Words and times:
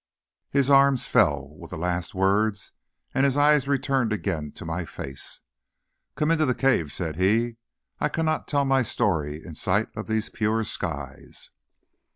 His 0.49 0.71
arms 0.71 1.05
fell 1.05 1.47
with 1.59 1.69
the 1.69 1.77
last 1.77 2.15
words, 2.15 2.71
and 3.13 3.23
his 3.23 3.37
eyes 3.37 3.67
returned 3.67 4.11
again 4.11 4.51
to 4.53 4.65
my 4.65 4.83
face. 4.83 5.41
"Come 6.15 6.31
into 6.31 6.47
the 6.47 6.55
cave," 6.55 6.91
said 6.91 7.17
he. 7.17 7.57
"I 7.99 8.09
cannot 8.09 8.47
tell 8.47 8.65
my 8.65 8.81
story 8.81 9.43
in 9.45 9.51
the 9.51 9.55
sight 9.57 9.89
of 9.95 10.07
these 10.07 10.31
pure 10.31 10.63
skies." 10.63 11.51